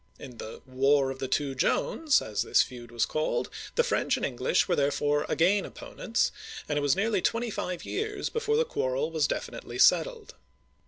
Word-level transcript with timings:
In 0.17 0.39
the 0.39 0.63
War 0.65 1.11
of 1.11 1.19
the 1.19 1.27
Two 1.27 1.53
Joans, 1.53 2.23
as 2.23 2.41
this 2.41 2.63
feud 2.63 2.91
is 2.91 3.05
called, 3.05 3.51
the 3.75 3.83
French 3.83 4.17
and 4.17 4.25
English 4.25 4.67
were 4.67 4.75
therefore 4.75 5.27
again 5.29 5.63
oppo 5.63 5.95
nents, 5.95 6.31
and 6.67 6.79
it 6.79 6.81
was 6.81 6.95
nearly 6.95 7.21
twenty 7.21 7.51
five 7.51 7.85
years 7.85 8.27
before 8.29 8.57
the 8.57 8.65
quarrel 8.65 9.11
was 9.11 9.27
definitely 9.27 9.77
settled. 9.77 10.33